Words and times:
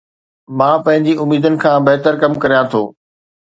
مان 0.57 0.75
پنهنجي 0.85 1.13
اميدن 1.23 1.55
کان 1.63 1.77
بهتر 1.89 2.13
ڪم 2.21 2.31
ڪريان 2.41 2.65
ٿو 2.71 2.83